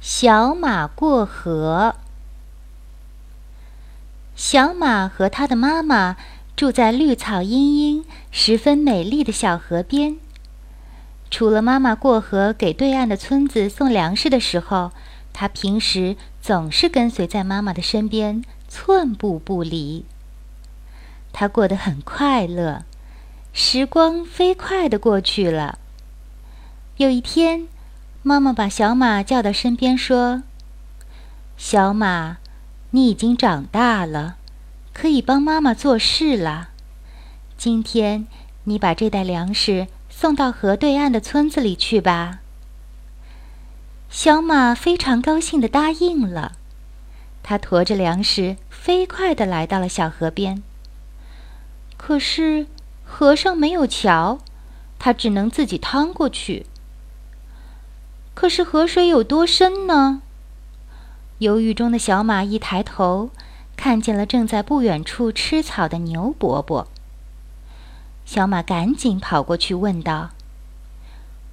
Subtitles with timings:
[0.00, 1.96] 小马过河。
[4.36, 6.16] 小马和它的妈妈
[6.54, 10.16] 住在绿草茵茵、十分美丽的小河边。
[11.30, 14.92] 除了妈妈过河给对岸的村子送粮食的时候，
[15.32, 20.04] 它平时总是跟随在妈妈的身边，寸步不离。
[21.32, 22.84] 它过得很快乐，
[23.52, 25.78] 时光飞快地过去了。
[26.96, 27.68] 有一天，
[28.28, 30.42] 妈妈把小马叫到身边，说
[31.56, 32.36] ：“小马。”
[32.92, 34.36] 你已经长大了，
[34.92, 36.68] 可以帮妈妈做事了。
[37.56, 38.26] 今天
[38.64, 42.40] 你把这袋粮食送到河对岸的村子里去吧。
[44.10, 46.52] 小马非常高兴地答应了，
[47.42, 50.62] 它驮着粮食飞快地来到了小河边。
[51.96, 52.66] 可是
[53.04, 54.38] 河上没有桥，
[54.98, 56.66] 它只能自己趟过去。
[58.38, 60.22] 可是河水有多深呢？
[61.38, 63.30] 犹豫中的小马一抬头，
[63.76, 66.86] 看见了正在不远处吃草的牛伯伯。
[68.24, 70.30] 小马赶紧跑过去问道：“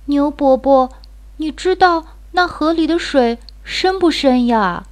[0.06, 0.92] 牛伯伯，
[1.38, 4.86] 你知道那河里的水深不深呀？”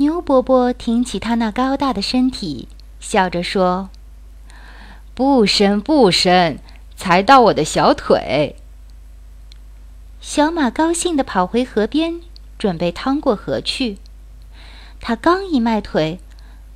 [0.00, 3.90] 牛伯伯挺起他那高大的身体，笑着说
[5.14, 6.58] ：“不深不深，
[6.96, 8.56] 才到我的小腿。”
[10.22, 12.20] 小马高兴地跑回河边。
[12.56, 13.98] 准备趟过河去，
[15.00, 16.20] 他刚一迈腿，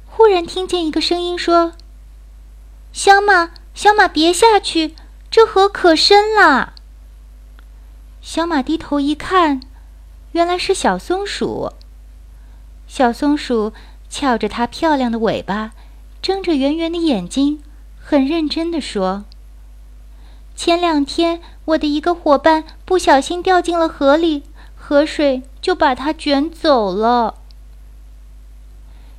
[0.04, 1.74] 忽然听见一个声音说
[2.92, 4.96] ：“小马，小马，别下去，
[5.30, 6.72] 这河可深了。”
[8.20, 9.60] 小马低头一看，
[10.32, 11.72] 原来是小松鼠。
[12.88, 13.72] 小松鼠
[14.08, 15.70] 翘着它漂亮的尾巴，
[16.20, 17.62] 睁着圆圆的眼睛，
[18.00, 19.24] 很认真地说
[20.56, 24.42] ：“前两天，我的一个伙伴不小心掉进了河里。”
[24.88, 27.38] 河水就把它卷走了。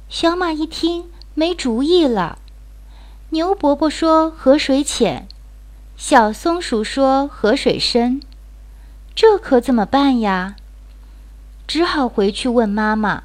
[0.08, 2.40] 小马一听，没主意了。
[3.32, 5.28] 牛伯伯说河水浅，
[5.98, 8.22] 小松鼠说河水深，
[9.14, 10.56] 这可怎么办呀？
[11.68, 13.24] 只好回去问妈妈。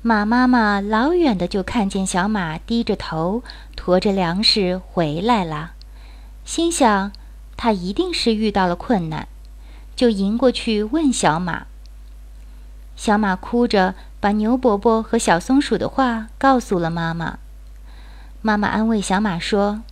[0.00, 3.42] 马妈妈老远的就看见小马低着头
[3.74, 5.72] 驮着粮食回来了，
[6.48, 7.12] 心想
[7.58, 9.28] 他一定是遇到了困难。
[9.94, 11.66] 就迎过去问小马。
[12.96, 17.38] 小马哭着把牛伯伯和小松鼠的话告诉了妈妈。
[18.40, 19.82] 妈妈安慰小马说：“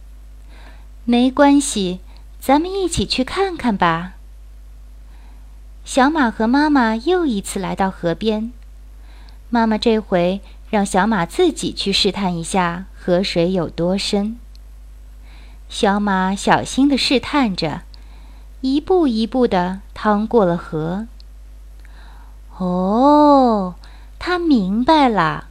[1.05, 2.01] 没关系，
[2.41, 4.15] 咱们一起去看看吧。”
[5.85, 8.51] 小马和妈妈又一次来到河边。
[9.51, 10.41] 妈妈这回
[10.71, 14.39] 让小马自己去试探一下河水有多深。
[15.69, 17.83] 小马小心地试探着。
[18.63, 21.07] 一步一步地趟过了河。
[22.59, 23.75] 哦，
[24.19, 25.47] 他明白了，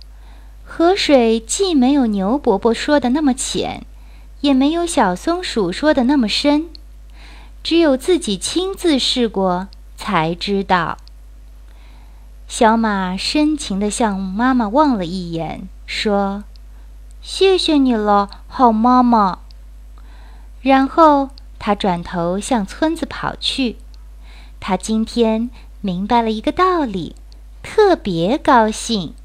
[0.66, 3.86] 河水既没有牛伯伯说的那么浅，
[4.42, 6.68] 也没有小松鼠说的那么深，
[7.64, 10.98] 只有自己亲自试过才知道。
[12.48, 16.44] 小马深情地向妈妈望了一眼，说
[17.22, 19.40] ：“谢谢你了，好妈妈。”
[20.66, 21.30] 然后。
[21.58, 23.78] 他转头向村子跑去。
[24.60, 25.50] 他今天
[25.82, 27.16] 明白了一个道理，
[27.64, 29.16] 特别高兴。